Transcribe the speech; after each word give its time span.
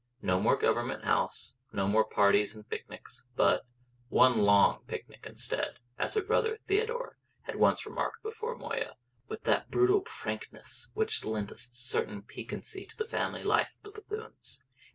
No 0.23 0.39
more 0.39 0.55
Government 0.57 1.03
House 1.03 1.53
no 1.71 1.87
more 1.87 2.03
parties 2.03 2.55
and 2.55 2.67
picnics 2.67 3.23
but 3.35 3.67
"one 4.09 4.39
long 4.39 4.79
picnic 4.87 5.27
instead," 5.29 5.77
as 5.99 6.15
her 6.15 6.23
brother 6.23 6.57
Theodore 6.65 7.17
had 7.43 7.57
once 7.57 7.85
remarked 7.85 8.23
before 8.23 8.55
Moya, 8.57 8.95
with 9.27 9.43
that 9.43 9.69
brutal 9.69 10.03
frankness 10.05 10.89
which 10.95 11.23
lent 11.23 11.51
a 11.51 11.59
certain 11.71 12.23
piquancy 12.23 12.87
to 12.87 12.97
the 12.97 13.05
family 13.07 13.43
life 13.43 13.75
of 13.83 13.93
the 13.93 14.01
Bethunes. 14.01 14.59